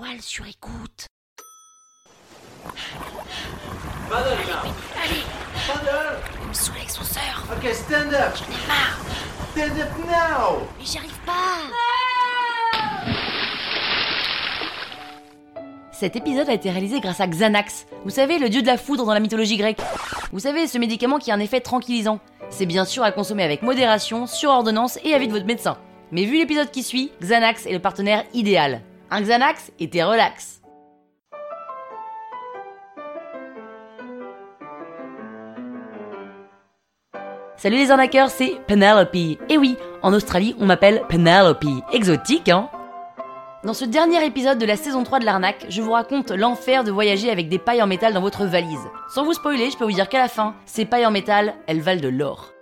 poil 0.00 0.20
sur 0.22 0.46
écoute. 0.46 1.06
Paddle. 4.08 4.30
Allez, 5.04 5.22
Paddle. 5.66 6.16
il 6.42 6.48
me 6.48 6.54
saoule 6.54 6.76
avec 6.76 6.90
son 6.90 7.04
sœur. 7.04 7.44
Okay, 7.58 7.74
stand 7.74 8.14
up. 8.14 8.34
J'en 8.34 8.46
ai 8.46 8.66
marre. 8.66 8.98
Stand 9.52 9.78
up 9.78 9.88
now. 10.06 10.66
Mais 10.78 10.84
j'y 10.86 10.96
arrive 10.98 11.18
pas. 11.26 11.68
Cet 15.92 16.16
épisode 16.16 16.48
a 16.48 16.54
été 16.54 16.70
réalisé 16.70 17.00
grâce 17.00 17.20
à 17.20 17.26
Xanax. 17.26 17.86
Vous 18.04 18.10
savez, 18.10 18.38
le 18.38 18.48
dieu 18.48 18.62
de 18.62 18.66
la 18.66 18.78
foudre 18.78 19.04
dans 19.04 19.12
la 19.12 19.20
mythologie 19.20 19.58
grecque. 19.58 19.82
Vous 20.32 20.40
savez, 20.40 20.66
ce 20.66 20.78
médicament 20.78 21.18
qui 21.18 21.30
a 21.30 21.34
un 21.34 21.40
effet 21.40 21.60
tranquillisant. 21.60 22.20
C'est 22.48 22.64
bien 22.64 22.86
sûr 22.86 23.02
à 23.02 23.12
consommer 23.12 23.42
avec 23.42 23.60
modération, 23.60 24.26
sur 24.26 24.48
ordonnance 24.48 24.98
et 25.04 25.12
avis 25.12 25.26
de 25.26 25.32
votre 25.32 25.46
médecin. 25.46 25.76
Mais 26.10 26.24
vu 26.24 26.38
l'épisode 26.38 26.70
qui 26.70 26.82
suit, 26.82 27.12
Xanax 27.20 27.66
est 27.66 27.72
le 27.72 27.80
partenaire 27.80 28.24
idéal. 28.32 28.80
Un 29.12 29.22
Xanax 29.22 29.72
et 29.80 29.90
t'es 29.90 30.04
relax. 30.04 30.62
Salut 37.56 37.76
les 37.76 37.90
arnaqueurs, 37.90 38.30
c'est 38.30 38.56
Penelope. 38.68 39.14
Et 39.48 39.58
oui, 39.58 39.76
en 40.02 40.14
Australie, 40.14 40.54
on 40.60 40.66
m'appelle 40.66 41.02
Penelope. 41.08 41.64
Exotique, 41.92 42.48
hein? 42.48 42.70
Dans 43.64 43.74
ce 43.74 43.84
dernier 43.84 44.24
épisode 44.24 44.58
de 44.58 44.64
la 44.64 44.76
saison 44.76 45.02
3 45.02 45.18
de 45.18 45.24
l'arnaque, 45.24 45.66
je 45.68 45.82
vous 45.82 45.92
raconte 45.92 46.30
l'enfer 46.30 46.84
de 46.84 46.92
voyager 46.92 47.30
avec 47.30 47.48
des 47.48 47.58
pailles 47.58 47.82
en 47.82 47.86
métal 47.86 48.14
dans 48.14 48.22
votre 48.22 48.44
valise. 48.46 48.88
Sans 49.12 49.24
vous 49.24 49.34
spoiler, 49.34 49.70
je 49.70 49.76
peux 49.76 49.84
vous 49.84 49.92
dire 49.92 50.08
qu'à 50.08 50.20
la 50.20 50.28
fin, 50.28 50.54
ces 50.64 50.86
pailles 50.86 51.04
en 51.04 51.10
métal, 51.10 51.54
elles 51.66 51.82
valent 51.82 52.00
de 52.00 52.08
l'or. 52.08 52.52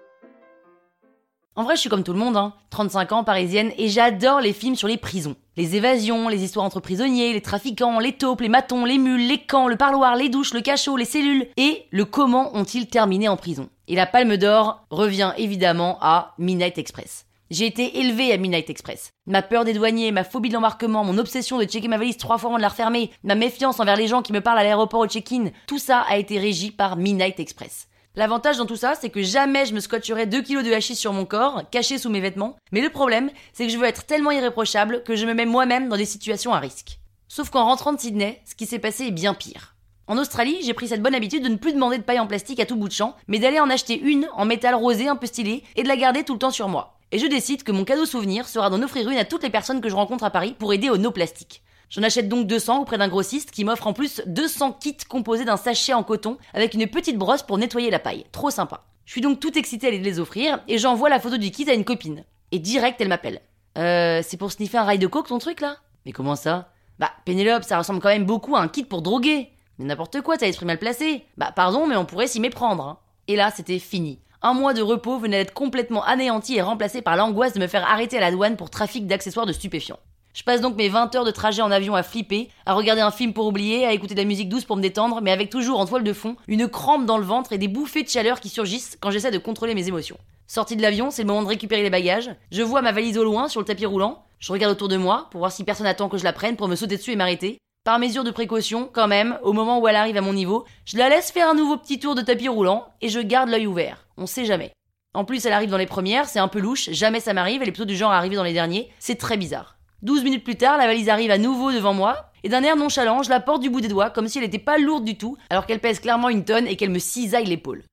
En 1.59 1.65
vrai, 1.65 1.75
je 1.75 1.81
suis 1.81 1.91
comme 1.91 2.05
tout 2.05 2.13
le 2.13 2.21
monde, 2.21 2.37
hein. 2.37 2.55
35 2.71 3.11
ans, 3.11 3.25
parisienne, 3.25 3.73
et 3.79 3.89
j'adore 3.89 4.41
les 4.41 4.53
films 4.53 4.77
sur 4.77 4.87
les 4.87 4.97
prisons. 4.97 5.35
Les 5.57 5.75
évasions, 5.75 6.29
les 6.29 6.45
histoires 6.45 6.65
entre 6.65 6.79
prisonniers, 6.79 7.33
les 7.33 7.41
trafiquants, 7.41 7.99
les 7.99 8.13
taupes, 8.13 8.43
les 8.43 8.49
matons, 8.49 8.85
les 8.85 8.97
mules, 8.97 9.27
les 9.27 9.39
camps, 9.39 9.67
le 9.67 9.75
parloir, 9.75 10.15
les 10.15 10.29
douches, 10.29 10.55
le 10.55 10.61
cachot, 10.61 10.97
les 10.97 11.05
cellules, 11.05 11.49
et 11.57 11.87
le 11.91 12.05
comment 12.05 12.55
ont-ils 12.55 12.87
terminé 12.87 13.27
en 13.27 13.37
prison? 13.37 13.71
Et 13.89 13.97
la 13.97 14.07
palme 14.07 14.37
d'or 14.37 14.85
revient 14.91 15.33
évidemment 15.37 15.99
à 16.01 16.37
Midnight 16.39 16.79
Express. 16.79 17.27
J'ai 17.51 17.67
été 17.67 17.99
élevée 17.99 18.33
à 18.33 18.37
Midnight 18.37 18.71
Express. 18.71 19.11
Ma 19.27 19.43
peur 19.43 19.65
des 19.65 19.73
douaniers, 19.73 20.13
ma 20.13 20.23
phobie 20.23 20.51
de 20.51 20.55
l'embarquement, 20.55 21.03
mon 21.03 21.19
obsession 21.19 21.59
de 21.59 21.65
checker 21.65 21.89
ma 21.89 21.99
valise 21.99 22.19
trois 22.19 22.39
fois 22.39 22.51
avant 22.51 22.59
de 22.59 22.63
la 22.63 22.69
refermer, 22.69 23.11
ma 23.25 23.35
méfiance 23.35 23.81
envers 23.81 23.97
les 23.97 24.07
gens 24.07 24.23
qui 24.23 24.33
me 24.33 24.41
parlent 24.41 24.61
à 24.61 24.63
l'aéroport 24.63 25.01
au 25.01 25.09
check-in, 25.09 25.47
tout 25.67 25.81
ça 25.81 26.03
a 26.09 26.19
été 26.19 26.39
régi 26.39 26.71
par 26.71 26.97
Midnight 26.97 27.41
Express. 27.41 27.89
L'avantage 28.17 28.57
dans 28.57 28.67
tout 28.67 28.77
ça, 28.77 28.95
c'est 28.95 29.11
que 29.11 29.23
jamais 29.23 29.67
je 29.67 29.75
me 29.75 29.81
scotcherai 29.81 30.27
2 30.27 30.43
kilos 30.43 30.65
de 30.65 30.73
hachis 30.73 30.97
sur 30.97 31.13
mon 31.13 31.25
corps, 31.25 31.63
caché 31.71 31.99
sous 31.99 32.11
mes 32.11 32.21
vêtements. 32.21 32.57
Mais 32.73 32.81
le 32.81 32.91
problème, 32.91 33.31
c'est 33.53 33.67
que 33.67 33.73
je 33.73 33.79
veux 33.79 33.87
être 33.87 34.07
tellement 34.07 34.31
irréprochable 34.31 35.03
que 35.05 35.15
je 35.15 35.27
me 35.27 35.35
mets 35.35 35.47
moi-même 35.47 35.89
dans 35.89 35.97
des 35.97 36.05
situations 36.05 36.53
à 36.53 36.59
risque. 36.59 36.99
Sauf 37.29 37.51
qu'en 37.51 37.65
rentrant 37.65 37.93
de 37.93 38.01
Sydney, 38.01 38.41
ce 38.45 38.55
qui 38.55 38.67
s'est 38.67 38.79
passé 38.79 39.07
est 39.07 39.13
bien 39.13 39.35
pire. 39.35 39.77
En 40.09 40.17
Australie, 40.17 40.59
j'ai 40.63 40.73
pris 40.73 40.89
cette 40.89 41.03
bonne 41.03 41.15
habitude 41.15 41.45
de 41.45 41.49
ne 41.51 41.57
plus 41.57 41.75
demander 41.75 41.99
de 41.99 42.03
paille 42.03 42.19
en 42.19 42.27
plastique 42.27 42.61
à 42.61 42.67
tout 42.67 42.77
bout 42.77 42.89
de 42.89 42.95
champ, 42.95 43.15
mais 43.29 43.39
d'aller 43.39 43.61
en 43.61 43.69
acheter 43.69 44.01
une 44.01 44.27
en 44.33 44.47
métal 44.47 44.75
rosé 44.75 45.07
un 45.07 45.17
peu 45.17 45.27
stylé 45.27 45.63
et 45.77 45.83
de 45.83 45.89
la 45.89 45.97
garder 45.97 46.25
tout 46.25 46.33
le 46.33 46.39
temps 46.39 46.51
sur 46.51 46.69
moi. 46.69 46.99
Et 47.13 47.19
je 47.19 47.27
décide 47.27 47.63
que 47.63 47.73
mon 47.73 47.85
cadeau 47.85 48.07
souvenir 48.07 48.49
sera 48.49 48.71
d'en 48.71 48.83
offrir 48.83 49.09
une 49.09 49.19
à 49.19 49.27
toutes 49.27 49.43
les 49.43 49.51
personnes 49.51 49.83
que 49.83 49.89
je 49.89 49.95
rencontre 49.95 50.25
à 50.25 50.31
Paris 50.31 50.57
pour 50.59 50.73
aider 50.73 50.89
au 50.89 50.97
no 50.97 51.11
plastique. 51.11 51.63
J'en 51.91 52.03
achète 52.03 52.29
donc 52.29 52.47
200 52.47 52.83
auprès 52.83 52.99
d'un 52.99 53.09
grossiste 53.09 53.51
qui 53.51 53.65
m'offre 53.65 53.87
en 53.87 53.93
plus 53.95 54.21
200 54.27 54.73
kits 54.73 54.97
composés 55.09 55.45
d'un 55.45 55.57
sachet 55.57 55.95
en 55.95 56.03
coton 56.03 56.37
avec 56.53 56.75
une 56.75 56.87
petite 56.87 57.17
brosse 57.17 57.43
pour 57.43 57.57
nettoyer 57.59 57.91
la 57.91 57.99
paille. 57.99 58.27
Trop 58.31 58.51
sympa. 58.51 58.85
Je 59.07 59.13
suis 59.13 59.21
donc 59.23 59.41
toute 59.41 59.57
excitée 59.57 59.89
à 59.89 59.91
les 59.91 60.21
offrir 60.21 60.61
et 60.69 60.77
j'envoie 60.77 61.09
la 61.09 61.19
photo 61.19 61.39
du 61.39 61.51
kit 61.51 61.69
à 61.71 61.75
une 61.75 61.85
copine. 61.85 62.25
Et 62.53 62.59
direct, 62.59 63.01
elle 63.01 63.09
m'appelle. 63.09 63.41
Euh, 63.79 64.21
c'est 64.23 64.37
pour 64.37 64.53
sniffer 64.53 64.79
un 64.79 64.85
rail 64.85 64.99
de 64.99 65.07
coke 65.07 65.29
ton 65.29 65.39
truc 65.39 65.61
là? 65.63 65.77
Mais 66.05 66.13
comment 66.13 66.37
ça? 66.37 66.73
Bah, 66.99 67.13
Pénélope, 67.25 67.65
ça 67.65 67.79
ressemble 67.79 68.01
quand 68.01 68.09
même 68.09 68.27
beaucoup 68.27 68.57
à 68.57 68.61
un 68.61 68.69
kit 68.69 68.85
pour 68.85 69.01
droguer. 69.03 69.51
Mais 69.79 69.85
n'importe 69.87 70.21
quoi, 70.21 70.37
t'as 70.37 70.47
l'esprit 70.47 70.67
mal 70.67 70.79
placé. 70.79 71.25
Bah, 71.37 71.53
pardon, 71.55 71.87
mais 71.87 71.97
on 71.97 72.05
pourrait 72.05 72.27
s'y 72.27 72.41
méprendre. 72.41 72.83
hein. 72.83 72.99
Et 73.29 73.37
là, 73.37 73.51
c'était 73.55 73.79
fini. 73.79 74.19
Un 74.43 74.53
mois 74.53 74.75
de 74.75 74.83
repos 74.83 75.19
venait 75.19 75.39
d'être 75.45 75.55
complètement 75.55 76.05
anéanti 76.05 76.57
et 76.57 76.63
remplacé 76.63 77.01
par 77.03 77.17
l'angoisse 77.17 77.53
de 77.55 77.61
me 77.61 77.67
faire 77.67 77.89
arrêter 77.89 78.19
à 78.19 78.21
la 78.21 78.31
douane 78.31 78.57
pour 78.57 78.71
trafic 78.71 79.07
d'accessoires 79.07 79.47
de 79.47 79.53
stupéfiants. 79.53 79.99
Je 80.39 80.45
passe 80.45 80.61
donc 80.61 80.77
mes 80.77 80.89
20 80.89 81.13
heures 81.17 81.25
de 81.25 81.33
trajet 81.33 81.63
en 81.63 81.73
avion 81.73 81.97
à 81.97 82.05
flipper, 82.05 82.49
à 82.65 82.75
regarder 82.75 83.03
un 83.03 83.11
film 83.11 83.33
pour 83.33 83.49
oublier, 83.49 83.85
à 83.85 83.93
écouter 83.93 84.15
de 84.15 84.21
la 84.21 84.25
musique 84.25 84.49
douce 84.49 84.65
pour 84.65 84.77
me 84.77 84.83
détendre, 84.83 85.19
mais 85.21 85.33
avec 85.33 85.51
toujours 85.51 85.81
en 85.81 85.85
toile 85.85 86.05
de 86.05 86.13
fond 86.13 86.37
une 86.47 86.69
crampe 86.69 87.07
dans 87.07 87.19
le 87.19 87.25
ventre 87.25 87.53
et 87.53 87.59
des 87.59 87.67
bouffées 87.67 88.05
de 88.05 88.09
chaleur 88.09 88.39
qui 88.39 88.49
surgissent 88.49 88.97
quand 89.01 89.11
j'essaie 89.11 89.33
de 89.33 89.39
contrôler 89.39 89.75
mes 89.75 89.89
émotions. 89.89 90.17
Sortie 90.47 90.77
de 90.77 90.83
l'avion, 90.83 91.11
c'est 91.11 91.23
le 91.23 91.27
moment 91.27 91.43
de 91.43 91.49
récupérer 91.49 91.83
les 91.83 91.91
bagages. 91.91 92.31
Je 92.53 92.63
vois 92.63 92.83
ma 92.83 92.93
valise 92.93 93.19
au 93.19 93.25
loin 93.25 93.49
sur 93.49 93.61
le 93.61 93.67
tapis 93.67 93.85
roulant. 93.85 94.27
Je 94.39 94.53
regarde 94.53 94.71
autour 94.71 94.87
de 94.87 94.97
moi 94.97 95.27
pour 95.33 95.41
voir 95.41 95.51
si 95.51 95.65
personne 95.65 95.89
attend 95.89 96.09
que 96.09 96.19
je 96.19 96.25
la 96.25 96.33
prenne 96.33 96.55
pour 96.55 96.69
me 96.69 96.77
sauter 96.77 96.99
dessus 96.99 97.11
et 97.11 97.17
m'arrêter. 97.17 97.59
Par 97.83 97.99
mesure 97.99 98.23
de 98.23 98.31
précaution, 98.31 98.89
quand 98.93 99.09
même, 99.09 99.41
au 99.43 99.53
moment 99.53 99.81
où 99.81 99.89
elle 99.89 99.97
arrive 99.97 100.19
à 100.19 100.23
mon 100.23 100.35
niveau, 100.35 100.67
je 100.85 100.99
la 100.99 101.09
laisse 101.09 101.33
faire 101.33 101.51
un 101.51 101.55
nouveau 101.55 101.79
petit 101.79 101.99
tour 101.99 102.15
de 102.15 102.23
tapis 102.23 102.47
roulant 102.47 102.87
et 103.01 103.09
je 103.09 103.19
garde 103.19 103.49
l'œil 103.49 103.67
ouvert. 103.67 104.07
On 104.17 104.27
sait 104.27 104.45
jamais. 104.45 104.71
En 105.15 105.25
plus, 105.25 105.45
elle 105.47 105.53
arrive 105.53 105.71
dans 105.71 105.77
les 105.79 105.87
premières, 105.87 106.29
c'est 106.29 106.39
un 106.39 106.47
peu 106.47 106.61
louche, 106.61 106.91
jamais 106.91 107.19
ça 107.19 107.33
m'arrive, 107.33 107.61
elle 107.61 107.71
est 107.71 107.73
plutôt 107.73 107.87
du 107.87 107.97
genre 107.97 108.13
à 108.13 108.19
arriver 108.19 108.37
dans 108.37 108.45
les 108.45 108.53
derniers, 108.53 108.89
c'est 109.01 109.17
très 109.17 109.37
bizarre. 109.37 109.78
12 110.03 110.23
minutes 110.25 110.45
plus 110.45 110.57
tard, 110.57 110.79
la 110.79 110.87
valise 110.87 111.09
arrive 111.09 111.31
à 111.31 111.39
nouveau 111.39 111.73
devant 111.73 111.95
moi, 111.95 112.31
et 112.45 112.49
d'un 112.49 112.63
air 112.63 112.77
nonchalant, 112.77 113.23
je 113.23 113.31
la 113.31 113.41
porte 113.41 113.63
du 113.63 113.71
bout 113.71 113.81
des 113.81 113.89
doigts, 113.89 114.11
comme 114.11 114.29
si 114.29 114.39
elle 114.39 114.45
n'était 114.45 114.59
pas 114.59 114.79
lourde 114.79 115.05
du 115.05 115.19
tout, 115.19 115.37
alors 115.51 115.67
qu'elle 115.67 115.81
pèse 115.81 116.01
clairement 116.01 116.29
une 116.29 116.45
tonne 116.45 116.67
et 116.67 116.77
qu'elle 116.77 116.91
me 116.91 116.99
cisaille 116.99 117.47
l'épaule. 117.47 117.85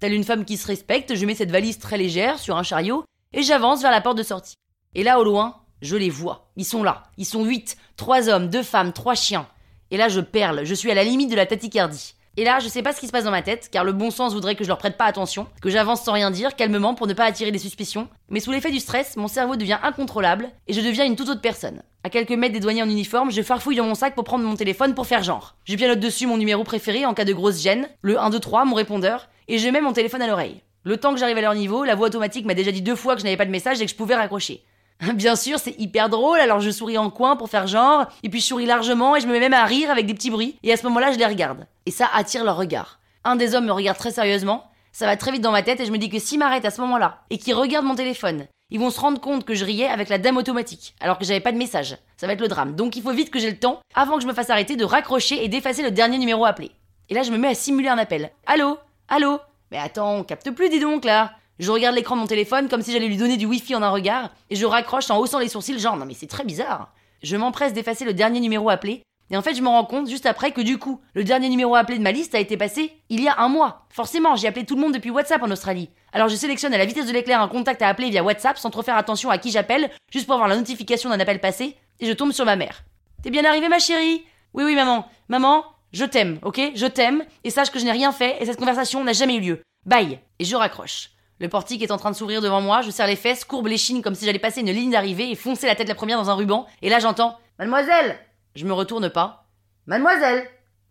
Telle 0.00 0.14
une 0.14 0.24
femme 0.24 0.44
qui 0.44 0.56
se 0.56 0.66
respecte, 0.66 1.14
je 1.14 1.26
mets 1.26 1.36
cette 1.36 1.52
valise 1.52 1.78
très 1.78 1.98
légère 1.98 2.38
sur 2.40 2.56
un 2.56 2.64
chariot, 2.64 3.04
et 3.32 3.42
j'avance 3.42 3.82
vers 3.82 3.92
la 3.92 4.00
porte 4.00 4.18
de 4.18 4.24
sortie. 4.24 4.56
Et 4.94 5.04
là, 5.04 5.20
au 5.20 5.24
loin, 5.24 5.62
je 5.80 5.96
les 5.96 6.10
vois. 6.10 6.50
Ils 6.56 6.64
sont 6.64 6.82
là. 6.82 7.04
Ils 7.16 7.26
sont 7.26 7.44
huit. 7.44 7.76
Trois 7.96 8.28
hommes, 8.28 8.48
deux 8.48 8.62
femmes, 8.62 8.92
trois 8.92 9.14
chiens. 9.14 9.46
Et 9.90 9.96
là, 9.96 10.08
je 10.08 10.20
perle. 10.20 10.64
Je 10.64 10.74
suis 10.74 10.90
à 10.90 10.94
la 10.94 11.04
limite 11.04 11.30
de 11.30 11.36
la 11.36 11.46
tachycardie. 11.46 12.14
Et 12.38 12.44
là, 12.44 12.60
je 12.60 12.68
sais 12.68 12.82
pas 12.82 12.94
ce 12.94 13.00
qui 13.00 13.06
se 13.06 13.12
passe 13.12 13.24
dans 13.24 13.30
ma 13.30 13.42
tête, 13.42 13.68
car 13.70 13.84
le 13.84 13.92
bon 13.92 14.10
sens 14.10 14.32
voudrait 14.32 14.54
que 14.54 14.64
je 14.64 14.68
leur 14.68 14.78
prête 14.78 14.96
pas 14.96 15.04
attention, 15.04 15.46
que 15.60 15.68
j'avance 15.68 16.02
sans 16.02 16.12
rien 16.12 16.30
dire, 16.30 16.56
calmement 16.56 16.94
pour 16.94 17.06
ne 17.06 17.12
pas 17.12 17.26
attirer 17.26 17.50
des 17.50 17.58
suspicions. 17.58 18.08
Mais 18.30 18.40
sous 18.40 18.52
l'effet 18.52 18.70
du 18.70 18.80
stress, 18.80 19.16
mon 19.16 19.28
cerveau 19.28 19.56
devient 19.56 19.78
incontrôlable 19.82 20.48
et 20.66 20.72
je 20.72 20.80
deviens 20.80 21.04
une 21.04 21.14
toute 21.14 21.28
autre 21.28 21.42
personne. 21.42 21.82
À 22.04 22.08
quelques 22.08 22.30
mètres 22.30 22.54
des 22.54 22.60
douaniers 22.60 22.82
en 22.82 22.88
uniforme, 22.88 23.30
je 23.30 23.42
farfouille 23.42 23.76
dans 23.76 23.84
mon 23.84 23.94
sac 23.94 24.14
pour 24.14 24.24
prendre 24.24 24.46
mon 24.46 24.56
téléphone 24.56 24.94
pour 24.94 25.06
faire 25.06 25.22
genre. 25.22 25.56
Je 25.64 25.76
pianote 25.76 26.00
dessus 26.00 26.26
mon 26.26 26.38
numéro 26.38 26.64
préféré 26.64 27.04
en 27.04 27.12
cas 27.12 27.26
de 27.26 27.34
grosse 27.34 27.60
gêne, 27.60 27.86
le 28.00 28.14
123, 28.14 28.64
mon 28.64 28.76
répondeur, 28.76 29.28
et 29.48 29.58
je 29.58 29.68
mets 29.68 29.82
mon 29.82 29.92
téléphone 29.92 30.22
à 30.22 30.26
l'oreille. 30.26 30.62
Le 30.84 30.96
temps 30.96 31.12
que 31.12 31.20
j'arrive 31.20 31.36
à 31.36 31.42
leur 31.42 31.54
niveau, 31.54 31.84
la 31.84 31.94
voix 31.94 32.06
automatique 32.06 32.46
m'a 32.46 32.54
déjà 32.54 32.72
dit 32.72 32.82
deux 32.82 32.96
fois 32.96 33.14
que 33.14 33.20
je 33.20 33.24
n'avais 33.24 33.36
pas 33.36 33.44
de 33.44 33.50
message 33.50 33.80
et 33.80 33.84
que 33.84 33.90
je 33.90 33.96
pouvais 33.96 34.16
raccrocher. 34.16 34.64
Bien 35.14 35.36
sûr, 35.36 35.58
c'est 35.58 35.78
hyper 35.78 36.08
drôle, 36.08 36.38
alors 36.38 36.60
je 36.60 36.70
souris 36.70 36.98
en 36.98 37.10
coin 37.10 37.36
pour 37.36 37.48
faire 37.48 37.66
genre, 37.66 38.06
et 38.22 38.28
puis 38.28 38.40
je 38.40 38.46
souris 38.46 38.66
largement 38.66 39.16
et 39.16 39.20
je 39.20 39.26
me 39.26 39.32
mets 39.32 39.40
même 39.40 39.54
à 39.54 39.64
rire 39.64 39.90
avec 39.90 40.06
des 40.06 40.14
petits 40.14 40.30
bruits, 40.30 40.56
et 40.62 40.72
à 40.72 40.76
ce 40.76 40.84
moment-là, 40.84 41.12
je 41.12 41.18
les 41.18 41.26
regarde. 41.26 41.66
Et 41.86 41.90
ça 41.90 42.08
attire 42.14 42.44
leur 42.44 42.56
regard. 42.56 43.00
Un 43.24 43.36
des 43.36 43.54
hommes 43.54 43.66
me 43.66 43.72
regarde 43.72 43.98
très 43.98 44.12
sérieusement, 44.12 44.64
ça 44.92 45.06
va 45.06 45.16
très 45.16 45.32
vite 45.32 45.42
dans 45.42 45.52
ma 45.52 45.62
tête 45.62 45.80
et 45.80 45.86
je 45.86 45.92
me 45.92 45.98
dis 45.98 46.10
que 46.10 46.18
s'ils 46.18 46.38
m'arrêtent 46.38 46.66
à 46.66 46.70
ce 46.70 46.80
moment-là 46.82 47.22
et 47.30 47.38
qu'ils 47.38 47.54
regardent 47.54 47.86
mon 47.86 47.94
téléphone, 47.94 48.46
ils 48.70 48.78
vont 48.78 48.90
se 48.90 49.00
rendre 49.00 49.20
compte 49.20 49.44
que 49.44 49.54
je 49.54 49.64
riais 49.64 49.88
avec 49.88 50.08
la 50.08 50.18
dame 50.18 50.36
automatique, 50.36 50.94
alors 51.00 51.18
que 51.18 51.24
j'avais 51.24 51.40
pas 51.40 51.52
de 51.52 51.58
message. 51.58 51.96
Ça 52.16 52.26
va 52.26 52.34
être 52.34 52.40
le 52.40 52.48
drame. 52.48 52.74
Donc 52.74 52.96
il 52.96 53.02
faut 53.02 53.12
vite 53.12 53.30
que 53.30 53.38
j'ai 53.38 53.50
le 53.50 53.58
temps, 53.58 53.80
avant 53.94 54.16
que 54.16 54.22
je 54.22 54.26
me 54.26 54.34
fasse 54.34 54.50
arrêter, 54.50 54.76
de 54.76 54.84
raccrocher 54.84 55.44
et 55.44 55.48
d'effacer 55.48 55.82
le 55.82 55.90
dernier 55.90 56.18
numéro 56.18 56.44
appelé. 56.44 56.70
Et 57.08 57.14
là, 57.14 57.22
je 57.22 57.32
me 57.32 57.38
mets 57.38 57.48
à 57.48 57.54
simuler 57.54 57.88
un 57.88 57.98
appel. 57.98 58.30
Allô? 58.46 58.78
Allô? 59.08 59.40
Mais 59.70 59.78
attends, 59.78 60.16
on 60.16 60.24
capte 60.24 60.50
plus, 60.50 60.68
dis 60.68 60.80
donc 60.80 61.04
là 61.04 61.32
je 61.62 61.70
regarde 61.70 61.94
l'écran 61.94 62.16
de 62.16 62.20
mon 62.20 62.26
téléphone 62.26 62.68
comme 62.68 62.82
si 62.82 62.90
j'allais 62.90 63.06
lui 63.06 63.16
donner 63.16 63.36
du 63.36 63.46
wifi 63.46 63.76
en 63.76 63.82
un 63.82 63.90
regard, 63.90 64.30
et 64.50 64.56
je 64.56 64.66
raccroche 64.66 65.08
en 65.10 65.18
haussant 65.18 65.38
les 65.38 65.48
sourcils, 65.48 65.78
genre 65.78 65.96
non 65.96 66.04
mais 66.04 66.14
c'est 66.14 66.26
très 66.26 66.42
bizarre. 66.42 66.92
Je 67.22 67.36
m'empresse 67.36 67.72
d'effacer 67.72 68.04
le 68.04 68.14
dernier 68.14 68.40
numéro 68.40 68.68
appelé, 68.68 69.04
et 69.30 69.36
en 69.36 69.42
fait 69.42 69.54
je 69.54 69.62
me 69.62 69.68
rends 69.68 69.84
compte 69.84 70.10
juste 70.10 70.26
après 70.26 70.50
que 70.50 70.60
du 70.60 70.78
coup, 70.78 71.00
le 71.14 71.22
dernier 71.22 71.48
numéro 71.48 71.76
appelé 71.76 71.98
de 71.98 72.02
ma 72.02 72.10
liste 72.10 72.34
a 72.34 72.40
été 72.40 72.56
passé 72.56 72.92
il 73.10 73.22
y 73.22 73.28
a 73.28 73.38
un 73.38 73.48
mois. 73.48 73.86
Forcément, 73.90 74.34
j'ai 74.34 74.48
appelé 74.48 74.66
tout 74.66 74.74
le 74.74 74.80
monde 74.80 74.92
depuis 74.92 75.10
WhatsApp 75.10 75.40
en 75.40 75.52
Australie. 75.52 75.88
Alors 76.12 76.28
je 76.28 76.34
sélectionne 76.34 76.74
à 76.74 76.78
la 76.78 76.84
vitesse 76.84 77.06
de 77.06 77.12
l'éclair 77.12 77.40
un 77.40 77.46
contact 77.46 77.80
à 77.80 77.86
appeler 77.86 78.10
via 78.10 78.24
WhatsApp 78.24 78.58
sans 78.58 78.70
trop 78.70 78.82
faire 78.82 78.96
attention 78.96 79.30
à 79.30 79.38
qui 79.38 79.52
j'appelle, 79.52 79.88
juste 80.12 80.26
pour 80.26 80.34
avoir 80.34 80.48
la 80.48 80.56
notification 80.56 81.10
d'un 81.10 81.20
appel 81.20 81.40
passé, 81.40 81.76
et 82.00 82.06
je 82.06 82.12
tombe 82.12 82.32
sur 82.32 82.44
ma 82.44 82.56
mère. 82.56 82.82
T'es 83.22 83.30
bien 83.30 83.44
arrivée 83.44 83.68
ma 83.68 83.78
chérie? 83.78 84.24
Oui 84.52 84.64
oui 84.64 84.74
maman. 84.74 85.06
Maman, 85.28 85.64
je 85.92 86.04
t'aime, 86.04 86.40
ok? 86.42 86.60
Je 86.74 86.86
t'aime, 86.86 87.24
et 87.44 87.50
sache 87.50 87.70
que 87.70 87.78
je 87.78 87.84
n'ai 87.84 87.92
rien 87.92 88.10
fait, 88.10 88.42
et 88.42 88.46
cette 88.46 88.58
conversation 88.58 89.04
n'a 89.04 89.12
jamais 89.12 89.36
eu 89.36 89.40
lieu. 89.40 89.62
Bye 89.86 90.18
Et 90.40 90.44
je 90.44 90.56
raccroche. 90.56 91.10
Le 91.38 91.48
portique 91.48 91.82
est 91.82 91.90
en 91.90 91.96
train 91.96 92.10
de 92.10 92.16
s'ouvrir 92.16 92.40
devant 92.40 92.60
moi, 92.60 92.82
je 92.82 92.90
serre 92.90 93.06
les 93.06 93.16
fesses, 93.16 93.44
courbe 93.44 93.66
les 93.66 93.78
chines 93.78 94.02
comme 94.02 94.14
si 94.14 94.24
j'allais 94.24 94.38
passer 94.38 94.60
une 94.60 94.70
ligne 94.70 94.92
d'arrivée 94.92 95.30
et 95.30 95.34
foncer 95.34 95.66
la 95.66 95.74
tête 95.74 95.88
la 95.88 95.94
première 95.94 96.18
dans 96.18 96.30
un 96.30 96.34
ruban, 96.34 96.66
et 96.82 96.88
là 96.88 96.98
j'entends 97.00 97.38
Mademoiselle 97.58 98.18
Je 98.54 98.64
me 98.64 98.72
retourne 98.72 99.10
pas. 99.10 99.48
Mademoiselle 99.86 100.48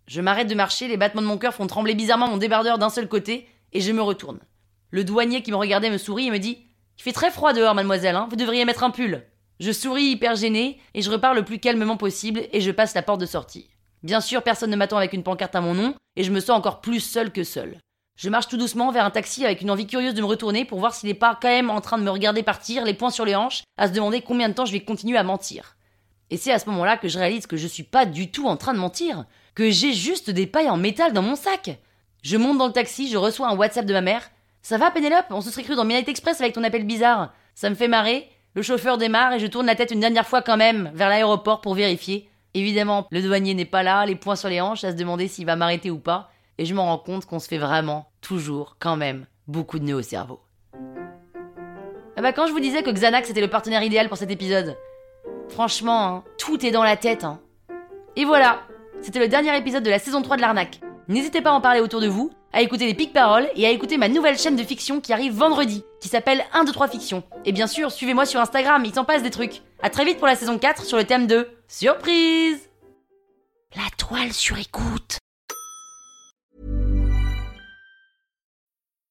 Je 0.07 0.19
m'arrête 0.21 0.49
de 0.49 0.55
marcher, 0.55 0.88
les 0.88 0.97
battements 0.97 1.21
de 1.21 1.27
mon 1.27 1.38
cœur 1.38 1.53
font 1.53 1.67
trembler 1.67 1.95
bizarrement 1.95 2.27
mon 2.27 2.38
débardeur 2.38 2.77
d'un 2.77 2.89
seul 2.89 3.07
côté, 3.07 3.47
et 3.71 3.81
je 3.81 3.91
me 3.91 4.01
retourne. 4.01 4.39
Le 4.89 5.03
douanier 5.03 5.41
qui 5.41 5.51
me 5.51 5.57
regardait 5.57 5.89
me 5.89 5.97
sourit 5.97 6.27
et 6.27 6.31
me 6.31 6.39
dit 6.39 6.65
Il 6.97 7.03
fait 7.03 7.13
très 7.13 7.31
froid 7.31 7.53
dehors, 7.53 7.73
mademoiselle, 7.73 8.15
hein, 8.15 8.27
vous 8.29 8.35
devriez 8.35 8.65
mettre 8.65 8.83
un 8.83 8.91
pull. 8.91 9.23
Je 9.61 9.71
souris 9.71 10.05
hyper 10.05 10.35
gêné, 10.35 10.81
et 10.93 11.01
je 11.01 11.09
repars 11.11 11.33
le 11.33 11.45
plus 11.45 11.59
calmement 11.59 11.95
possible, 11.95 12.41
et 12.51 12.61
je 12.61 12.71
passe 12.71 12.95
la 12.95 13.03
porte 13.03 13.21
de 13.21 13.25
sortie. 13.25 13.69
Bien 14.03 14.19
sûr, 14.19 14.41
personne 14.41 14.71
ne 14.71 14.75
m'attend 14.75 14.97
avec 14.97 15.13
une 15.13 15.23
pancarte 15.23 15.55
à 15.55 15.61
mon 15.61 15.75
nom, 15.75 15.93
et 16.15 16.23
je 16.23 16.31
me 16.31 16.39
sens 16.39 16.57
encore 16.57 16.81
plus 16.81 16.99
seul 16.99 17.31
que 17.31 17.43
seul. 17.43 17.77
Je 18.21 18.29
marche 18.29 18.47
tout 18.47 18.57
doucement 18.57 18.91
vers 18.91 19.03
un 19.03 19.09
taxi 19.09 19.44
avec 19.44 19.62
une 19.62 19.71
envie 19.71 19.88
curieuse 19.88 20.13
de 20.13 20.21
me 20.21 20.27
retourner 20.27 20.63
pour 20.63 20.77
voir 20.77 20.94
s'il 20.94 21.09
n'est 21.09 21.15
pas 21.15 21.39
quand 21.41 21.47
même 21.47 21.71
en 21.71 21.81
train 21.81 21.97
de 21.97 22.03
me 22.03 22.12
regarder 22.12 22.44
partir, 22.44 22.85
les 22.85 22.94
poings 22.94 23.09
sur 23.09 23.25
les 23.25 23.35
hanches, 23.35 23.63
à 23.79 23.88
se 23.88 23.94
demander 23.94 24.21
combien 24.21 24.47
de 24.47 24.53
temps 24.53 24.65
je 24.65 24.71
vais 24.71 24.81
continuer 24.81 25.18
à 25.18 25.23
mentir. 25.23 25.75
Et 26.29 26.38
c'est 26.38 26.51
à 26.51 26.59
ce 26.59 26.69
moment-là 26.69 26.97
que 26.97 27.07
je 27.07 27.18
réalise 27.18 27.47
que 27.47 27.57
je 27.57 27.65
suis 27.65 27.81
pas 27.81 28.06
du 28.06 28.29
tout 28.29 28.45
en 28.45 28.57
train 28.57 28.75
de 28.75 28.77
mentir, 28.77 29.25
que 29.56 29.71
j'ai 29.71 29.94
juste 29.94 30.29
des 30.29 30.45
pailles 30.45 30.69
en 30.69 30.77
métal 30.77 31.13
dans 31.13 31.23
mon 31.23 31.35
sac. 31.35 31.79
Je 32.21 32.38
monte 32.38 32.59
dans 32.59 32.68
le 32.68 32.73
taxi, 32.73 33.09
je 33.09 33.18
reçois 33.18 33.50
un 33.50 33.57
WhatsApp 33.57 33.88
de 33.88 33.94
ma 33.94 34.01
mère. 34.01 34.29
Ça 34.62 34.77
va 34.77 34.91
Pénélope? 34.91 35.25
On 35.31 35.41
se 35.41 35.50
serait 35.50 35.63
cru 35.63 35.74
dans 35.74 35.83
Midnight 35.83 36.07
Express 36.07 36.41
avec 36.41 36.53
ton 36.53 36.63
appel 36.63 36.85
bizarre. 36.85 37.33
Ça 37.56 37.71
me 37.71 37.75
fait 37.75 37.88
marrer. 37.88 38.29
Le 38.53 38.62
chauffeur 38.62 39.00
démarre 39.00 39.33
et 39.33 39.39
je 39.39 39.47
tourne 39.47 39.65
la 39.65 39.74
tête 39.74 39.89
une 39.89 40.00
dernière 40.00 40.27
fois 40.27 40.44
quand 40.44 40.57
même 40.57 40.91
vers 40.94 41.09
l'aéroport 41.09 41.59
pour 41.59 41.74
vérifier. 41.74 42.29
Évidemment, 42.53 43.07
le 43.09 43.24
douanier 43.24 43.56
n'est 43.56 43.65
pas 43.65 43.81
là, 43.81 44.06
les 44.06 44.15
poings 44.15 44.35
sur 44.35 44.50
les 44.50 44.62
hanches 44.62 44.83
à 44.83 44.91
se 44.91 44.97
demander 44.97 45.27
s'il 45.27 45.47
va 45.47 45.56
m'arrêter 45.56 45.89
ou 45.89 45.97
pas. 45.97 46.31
Et 46.57 46.65
je 46.65 46.74
me 46.74 46.80
rends 46.80 46.98
compte 46.98 47.25
qu'on 47.25 47.39
se 47.39 47.48
fait 47.48 47.57
vraiment, 47.57 48.12
toujours, 48.21 48.77
quand 48.80 48.95
même, 48.95 49.25
beaucoup 49.48 49.80
de 49.80 49.86
nœuds 49.86 49.95
au 49.95 50.01
cerveau. 50.01 50.42
Ah 52.18 52.21
bah 52.21 52.33
quand 52.33 52.45
je 52.45 52.51
vous 52.51 52.59
disais 52.59 52.83
que 52.83 52.92
Xanax 52.92 53.30
était 53.30 53.42
le 53.42 53.50
partenaire 53.50 53.83
idéal 53.83 54.07
pour 54.07 54.18
cet 54.18 54.30
épisode. 54.31 54.77
Franchement, 55.50 56.07
hein, 56.07 56.24
tout 56.38 56.65
est 56.65 56.71
dans 56.71 56.83
la 56.83 56.98
tête. 56.98 57.24
Hein. 57.24 57.39
Et 58.15 58.25
voilà, 58.25 58.62
c'était 59.01 59.19
le 59.19 59.27
dernier 59.27 59.57
épisode 59.57 59.83
de 59.83 59.89
la 59.89 60.00
saison 60.00 60.21
3 60.21 60.36
de 60.36 60.42
l'arnaque. 60.42 60.80
N'hésitez 61.07 61.42
pas 61.42 61.51
à 61.51 61.53
en 61.53 61.62
parler 61.62 61.80
autour 61.80 62.00
de 62.00 62.07
vous, 62.07 62.30
à 62.53 62.62
écouter 62.62 62.86
les 62.86 62.94
pics 62.94 63.13
paroles 63.13 63.50
et 63.56 63.65
à 63.65 63.71
écouter 63.71 63.98
ma 63.98 64.09
nouvelle 64.09 64.38
chaîne 64.38 64.56
de 64.56 64.63
fiction 64.63 65.01
qui 65.01 65.13
arrive 65.13 65.33
vendredi, 65.33 65.83
qui 66.00 66.09
s'appelle 66.09 66.44
1, 66.53 66.65
2, 66.65 66.71
3 66.71 66.88
Fiction. 66.89 67.24
Et 67.45 67.51
bien 67.51 67.68
sûr, 67.68 67.92
suivez-moi 67.92 68.25
sur 68.25 68.39
Instagram, 68.39 68.83
il 68.86 68.94
s'en 68.94 69.06
passe 69.06 69.24
des 69.24 69.31
trucs. 69.31 69.62
A 69.81 69.89
très 69.89 70.06
vite 70.06 70.18
pour 70.18 70.27
la 70.27 70.36
saison 70.36 70.57
4 70.57 70.83
sur 70.83 70.98
le 70.98 71.06
thème 71.06 71.27
de 71.27 71.50
Surprise 71.68 72.69
La 73.75 73.89
toile 73.98 74.33
sur 74.33 74.59
écoute 74.59 75.20